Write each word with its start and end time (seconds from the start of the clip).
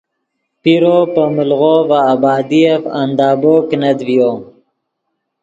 پیرو 0.61 0.97
پے 1.13 1.23
ملغو 1.35 1.75
ڤے 1.89 1.97
آبادیف 2.13 2.81
اندابو 2.99 3.53
کینت 3.69 3.99
ڤیو 4.07 4.31